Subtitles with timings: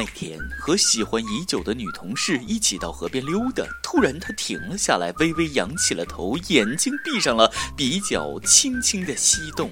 [0.00, 9.70] 那天和喜欢已久的女同事一起到河边溜达，突然她停了下来，微微扬起了头，眼睛闭上了，鼻角轻轻的翕动。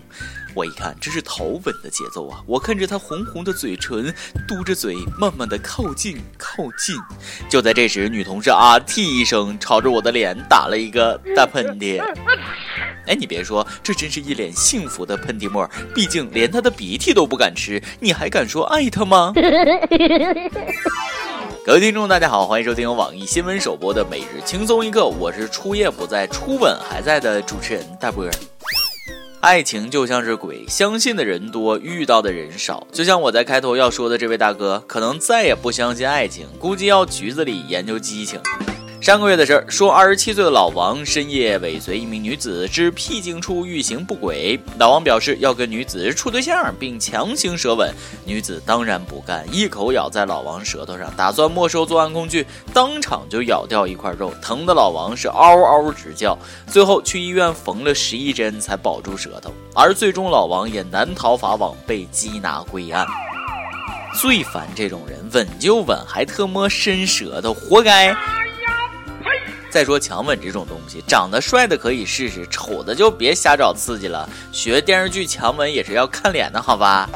[0.55, 2.43] 我一看，这是头吻的节奏啊！
[2.47, 4.15] 我看着她红红的嘴唇，
[4.47, 6.95] 嘟着嘴，慢慢的靠近，靠近。
[7.49, 12.03] 就在这时，女同事啊嚏一声，朝着我的脸打了一个大喷嚏。
[13.09, 15.69] 哎，你别说，这真是一脸幸福的喷嚏沫。
[15.95, 19.33] 毕竟连他的鼻涕都不敢吃，你还敢说爱他吗？
[21.65, 28.29] 各位听众，大家好，欢迎收听由网易新闻首播的《每日轻松一刻》，我是初夜不在，初吻还在的主持人大波。
[29.41, 32.87] 爱情就像是鬼，相信的人多，遇到的人少。
[32.93, 38.41] 就像我在开头要说的这位大哥，可能再也不相信爱情，估计要局子里研究激情。
[39.09, 47.91] 上个月的事儿，说二十七岁的老王深夜尾随一名女子至僻静处欲行不轨，老王表示要跟女子处对象，并强行舌吻，
[48.27, 63.07] 女子当然不干，一口咬在老王舌头上，打算没收作案工具，当场就咬掉一块肉，疼的老王是嗷嗷直叫，最后去医院缝了十一针才保住舌头，而最终老王也难逃法网，被缉拿归案。
[64.21, 68.15] 最烦这种人，吻就吻，还特么伸舌头，活该。
[69.71, 74.29] 再说强吻这种东西，长得帅的可以试试，丑的就别瞎找刺激了。
[74.51, 77.09] 学电视剧强吻也是要看脸的，好吧？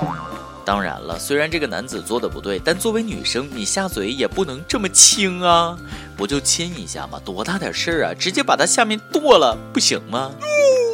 [0.65, 5.77] 当然了，虽然这个男子做的不对，但作为女生，你下嘴也不能这么轻啊！
[6.17, 7.21] 不就亲一下吗？
[7.25, 8.15] 多大点事儿啊？
[8.15, 10.31] 直接把他下面剁了不行吗？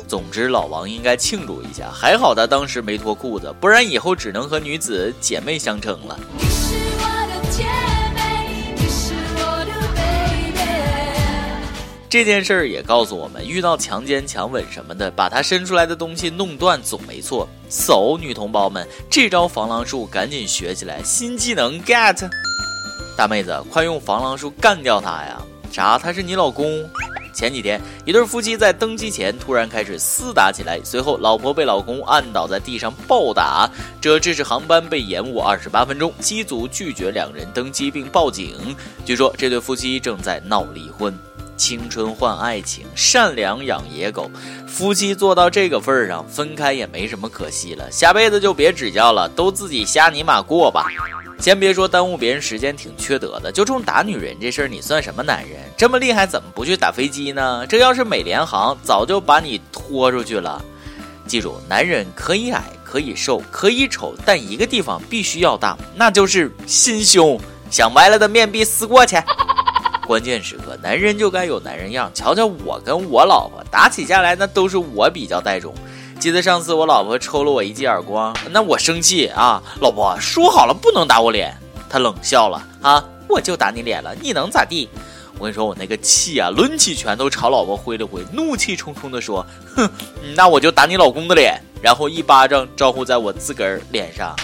[0.09, 6.19] 总之，老王应该庆祝一下，还好他当时没脱裤子，不然以后只能和女子姐妹相称了。
[12.11, 17.47] 这件事儿也告诉我们，遇到强奸、强吻什么的，把他伸出来的东西弄断总没错。
[17.69, 22.27] 走，女同胞们，这招防狼术赶紧学起来，新技能 get。
[23.15, 25.43] 大妹子，快用防狼术干掉他呀！
[25.71, 25.99] 啥？
[25.99, 26.89] 他是你老公？
[27.35, 33.71] 前几天，一对夫妻在登机前突然开始厮打起来，随后老婆被老公按倒在地上暴打，
[34.01, 36.11] 这致使航班被延误二十八分钟。
[36.21, 38.75] 机组拒绝两人登机并报警。
[39.05, 41.17] 据说这对夫妻正在闹离婚。
[41.59, 44.31] 青春换爱情，善良养野狗，
[44.67, 47.91] 夫妻做到这个份儿上，分开也没什么可惜了。
[47.91, 50.87] 下辈子就别指教了，都自己瞎尼玛过吧。
[51.41, 55.61] 先别说耽误别人时间挺缺德的，就冲打女人这事儿，你算什么男人？
[55.77, 57.67] 这么厉害，怎么不去打飞机呢？
[57.69, 60.65] 这要是美联航，早就把你拖出去了。
[61.27, 67.39] 记住，男人可以矮，可以瘦，可以丑，但一个地方必须要大，那就是心胸。
[67.71, 69.17] 想歪了的面壁思过去。
[70.07, 72.11] 关键时刻，男人就该有男人样。
[72.15, 75.75] 瞧瞧我跟我老婆打起架来，那都是我比较带种。
[76.19, 81.57] 记得上次我老婆抽了我一记耳光，那我生气啊，老婆说好了不能打我脸，
[81.89, 84.89] 她冷笑了啊，我就打你脸了，你能咋地？
[85.39, 89.47] 我跟你说，我那个气啊，抡起拳头朝老婆挥了挥，怒气冲冲地说
[89.77, 89.89] ：“哼，
[90.35, 94.35] 那我就打你老公的脸。”然后一巴掌招呼在我自个儿脸上。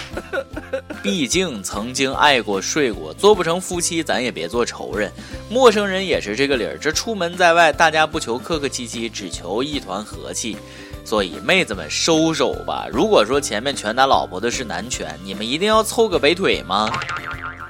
[1.01, 5.11] 毕竟曾经爱过睡过，做不成夫妻，咱也别做仇人。
[5.49, 6.77] 陌生人也是这个理儿。
[6.77, 10.57] 这出门在外，大家不求客客气气，只求一团和气。
[11.03, 12.87] 所以妹子们收手吧。
[12.91, 16.89] 如果说前面拳打老婆的是男拳，你们一定要凑个北腿吗？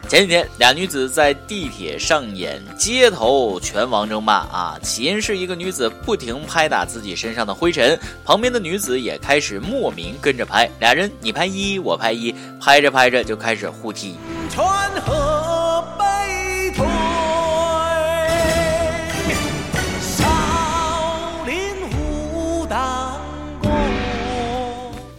[0.08, 4.80] 前几天，俩女子在地铁上演街头拳王争霸啊！
[4.84, 14.16] 起因是一个女子不停拍打自己身上的灰尘，旁边的女子也开始莫名跟着拍，俩人你拍一，我拍一，拍着拍着就开始互踢。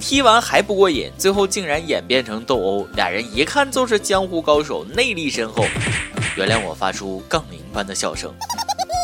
[0.08, 5.64] 踢完还不过瘾，最后竟然演变成斗殴，俩人一看就是江湖高手，内力深厚。
[6.36, 8.30] 原谅我发出杠铃般的笑声。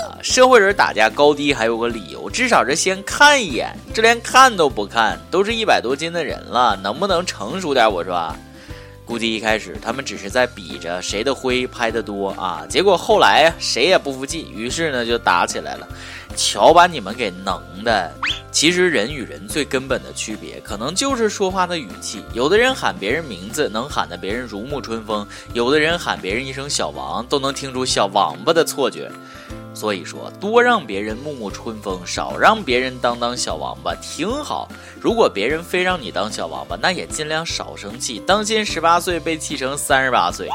[0.07, 7.93] 啊，社会人打架高低还有个理由，至少是先看一眼，这连看都不看，都是一百多斤的人了，能不能成熟点？
[7.93, 8.33] 我说。
[9.05, 15.89] 估计一开始他们只是在比着谁的灰拍得多啊，结果后来谁也不服气，于是呢就打起来了。
[16.37, 18.13] 瞧把你们给能的！
[18.51, 22.23] 其实人与人最根本的区别，可能就是说话的语气。
[22.33, 29.11] 有的人喊别人名字能喊得别人如沐春风，有的人喊别人一声小王都能听出小王八的错觉。
[29.75, 34.69] 所以说，多让别人沐沐春风，少让别人当当小王八，挺好。
[35.01, 40.47] 如果别人非让你当小王八，那也尽量少生气，当心十八岁被气成三十八岁。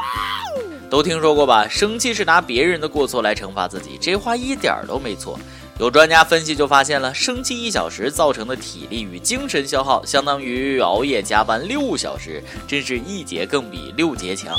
[0.88, 1.66] 都听说过吧？
[1.68, 5.38] 生气是拿别人的过错来惩罚自己，这话一点都没错。
[5.78, 14.56] 有专家分析就发现了，生气一小时造成的体力与精神消耗，相当于熬夜加班六小时，真是一节更比六节强。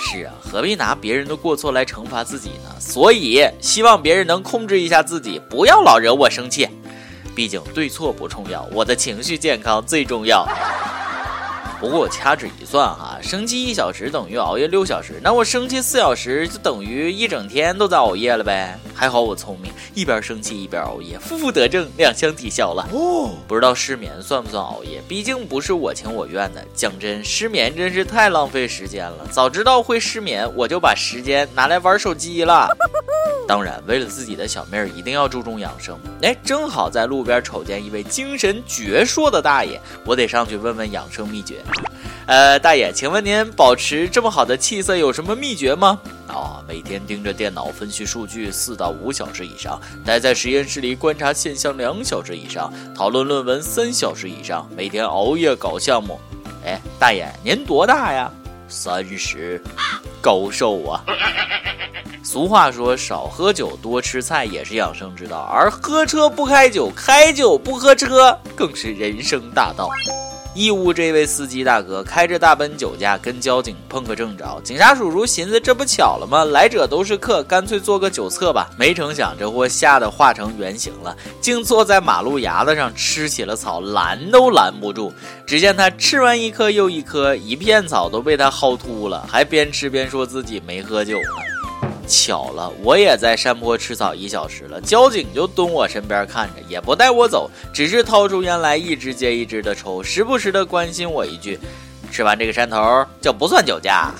[0.00, 2.80] 是啊，何必拿别人的过错来惩罚自己呢？
[2.80, 6.66] 所以希望别人能控制一下自己，不要老惹我生气。
[7.36, 10.48] 毕竟对错不重要，我的情绪健康最重要。
[11.80, 18.78] 不过我掐指一算哈，生气一小时等于熬夜六小时，那我生气四小时就等于一整天都在熬夜了呗。
[18.94, 22.88] 还好我聪明，一边生气一边熬夜，负负得正，两相抵消了。
[22.92, 25.00] 哦，不知道失眠算不算熬夜？
[25.06, 26.64] 毕竟不是我情我愿的。
[26.74, 29.24] 讲真，失眠真是太浪费时间了。
[29.30, 32.68] 早知道会失眠，我就把时间拿来玩手机了。
[33.46, 35.98] 当然，为了自己的小命儿，一定要注重养生。
[36.22, 41.56] 哎，正好在路边瞅见一位精神矍铄的大爷，我得上去问问养生秘诀。
[42.26, 45.98] 呃，大爷，请问您保持这么好的气色有什么秘诀吗？
[46.26, 56.20] 啊，每天盯着电脑分析数据四到五小时以上，待在实验室里观察现象两小时以上，讨论论文三小时以上，每天熬夜搞项目。
[56.66, 58.30] 哎，大爷，您多大呀？
[58.68, 59.62] 三十，
[60.20, 61.02] 高寿啊！
[62.22, 69.88] 俗话说，少喝酒，多吃菜也是养生之道，而喝车不开酒，开酒不喝车，更是人生大道。
[70.58, 74.60] 义乌这位司机大哥开着大奔酒驾，跟交警碰个正着。
[74.64, 76.44] 警察叔叔寻思，这不巧了吗？
[76.46, 78.68] 来者都是客，干脆做个酒测吧。
[78.76, 85.12] 没成想，这货吓得化成原形了，竟坐在马路牙子上吃起了草，拦都拦不住。
[85.46, 91.57] 只见他吃完一颗又一颗，一片草都被他薅秃了，还边吃边说自己没喝酒呢。
[92.08, 101.60] 巧了，我也在山坡吃草一小时了，交警就蹲我身边看着，也不带我走，只是掏出烟来一支接一支的抽，时不时的关心我一句
[102.10, 104.10] ：“吃完这个山头就不算酒驾。”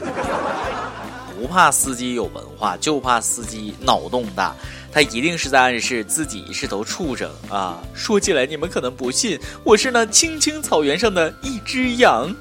[1.40, 4.52] 不怕司机有文化，就怕司机脑洞大，
[4.92, 7.78] 他一定是在暗示自己是头畜生啊！
[7.94, 12.34] 说起来你们可能不信，我是那青青草原上的一只羊。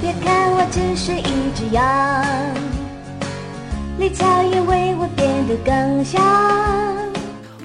[0.00, 2.65] 别看我只是一只羊。
[3.98, 6.22] 绿草也为我变得更香。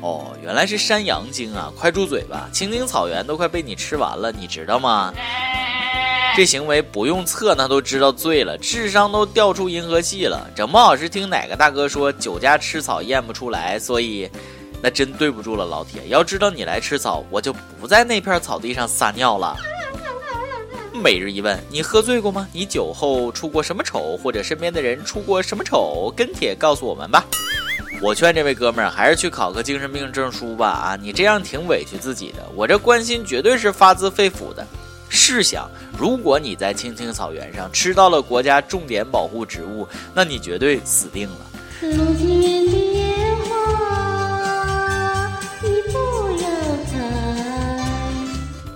[0.01, 1.71] 哦，原来是山羊精啊！
[1.77, 5.13] 快住嘴吧，青青草原都快被你吃完了，你知道吗？
[6.33, 10.49] 这行为不用测，那都知道醉了，智商都掉出银河系了。
[10.55, 14.29] 整不好是听哪个大哥说酒驾吃草验不出来，所以
[14.81, 16.01] 那真对不住了，老铁。
[16.07, 19.57] 要知道你来吃草，我就不在那片草地上撒尿了。
[21.01, 22.47] 每日一问：你喝醉过吗？
[22.53, 26.13] 你酒后出过什么丑，或者身边的人出过什么丑？
[26.15, 27.25] 跟帖告诉我们吧。
[28.01, 30.69] 我劝这位哥们儿还是去考个精神病证书吧。
[30.69, 32.47] 啊，你这样挺委屈自己的。
[32.55, 34.65] 我这关心绝对是发自肺腑的。
[35.09, 41.37] 试想，如果你在青青草原上吃到了国家重点保护植物，那你绝对死定了。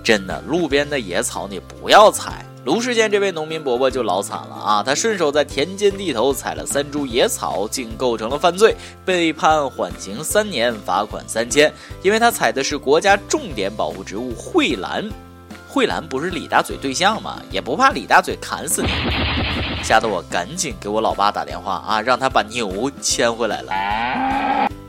[0.06, 2.46] 真的，路边的野草你不要采。
[2.64, 4.84] 卢世建这位农民伯伯就老惨了啊！
[4.84, 11.74] 他顺手在田间地头采了三株野草，竟构成了犯罪，被判缓刑三年，罚款三千。
[12.04, 15.10] 因为他采的是国家重点保护植物蕙兰，
[15.68, 17.42] 蕙兰不是李大嘴对象吗？
[17.50, 18.90] 也不怕李大嘴砍死你，
[19.84, 24.35] 吓得我赶紧给我老爸打电话啊，让他把牛牵回来了。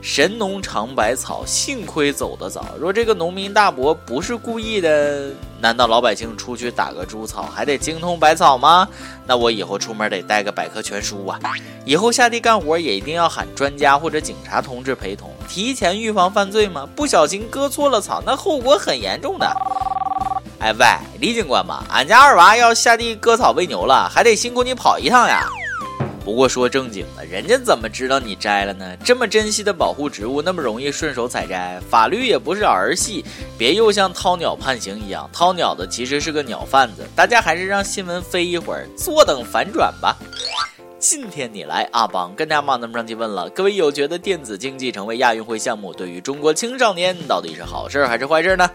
[0.01, 2.65] 神农尝百草，幸亏走得早。
[2.79, 8.87] 若这个农民大伯不是故意的，难道老百姓出去打个猪草还得精通百草吗？
[9.25, 11.39] 那我以后出门得带个百科全书啊！
[11.83, 16.87] 以后下地干活也一定要喊专家或者警察同志陪同，提前预防犯罪吗？
[16.95, 19.45] 不小心割错了草，那后果很严重的。
[20.59, 20.85] 哎喂，
[21.19, 25.49] 李警官嘛，俺家二娃要下地割草喂牛了，还得辛苦你跑一趟呀。
[26.27, 28.97] 不过说正经的，人家怎么知道你摘了呢？
[29.01, 31.79] 这么珍惜的保护植物，那么容易顺手采摘？
[31.89, 33.23] 法律也不是儿戏，
[33.57, 37.07] 别又像掏鸟判刑一样，掏鸟的其实是个鸟贩子。
[37.15, 40.17] 大家还是让新闻飞一会儿，坐等反转吧。
[40.99, 48.69] 今天你来阿邦跟大家忙那么上去问了，各位有觉得电子竞技成为亚运会项目，对于中国青少年到底是好事还是坏事呢？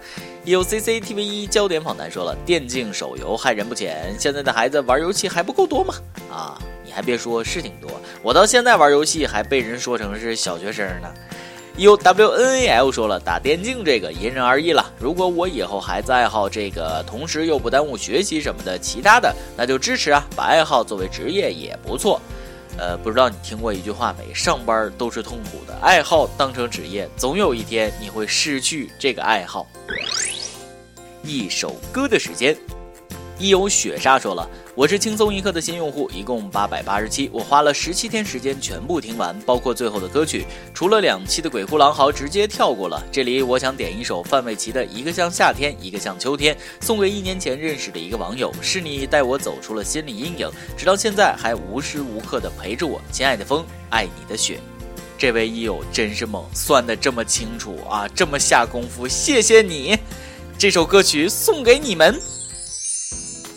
[0.45, 5.95] 有 CCTV 一焦点访谈说了，电竞手游害人不浅，现在的孩子玩游戏还不够多吗？
[6.33, 6.57] 啊。
[6.95, 7.91] 还别说，是挺多。
[8.23, 11.13] 我到现在玩游戏还被人说成是小学生呢。
[11.79, 14.93] U W N A L 说了，打电竞这个因人而异了。
[14.99, 20.23] 如果我以后还在爱好这个，同时又不耽误学习什么的，其他的那就支持啊。
[20.37, 22.21] 把爱好作为职业也不错。
[22.77, 24.35] 呃，不知道你听过一句话没？
[24.35, 29.67] 上班都是痛苦的，爱好当成职业，总有一天你会失去这个爱好。
[31.23, 32.55] 一首歌的时间。
[33.43, 43.03] 一有雪莎说了，我是轻松一刻的新用户，一共八百八十七，我花了十七天时间全部听完，包括最后的歌曲，除了两期的鬼哭狼嚎直接跳过了。
[43.11, 53.03] 这里我想点一首范玮琪的《一个像夏天，一个像秋天》，送给一年前认识的一个网友，是你带我走出了心理阴影，直到现在还无时无刻的陪着我。
[53.11, 54.61] 亲爱的风，爱你的雪。
[55.19, 59.99] 这位益友真是猛，算的这么清楚啊，这么下功夫，谢谢你。
[60.57, 62.32] 这首歌曲送给你们。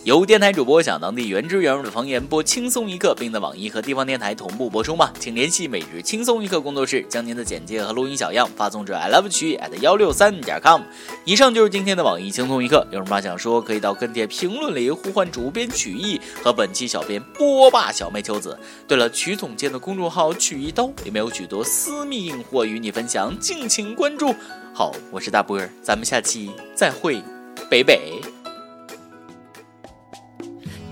[0.05, 5.11] 由电台主播讲当地原汁原味的方言，播轻松一刻，并在网易和地方电台同步播出吗？
[5.19, 10.83] 请联系每日轻松一刻工作室，将您的简介和录音小样发送至 i love 曲 at 幺六三点 com。
[11.23, 18.55] 以上就是今天的网易轻松一刻，有什么想说，可以到跟帖评论里呼唤主编曲艺和本期小编波霸小妹秋子。
[18.87, 24.35] 对了，曲总监的公众号曲一刀里面有许多私密硬货与你分享，敬请关注。
[24.71, 27.23] 好，我是大波儿，咱们下期再会，
[27.71, 28.21] 北北。